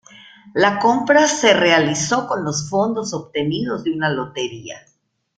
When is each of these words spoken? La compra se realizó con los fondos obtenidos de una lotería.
La 0.55 0.79
compra 0.79 1.27
se 1.27 1.53
realizó 1.53 2.25
con 2.27 2.43
los 2.43 2.67
fondos 2.67 3.13
obtenidos 3.13 3.83
de 3.83 3.91
una 3.91 4.09
lotería. 4.09 4.81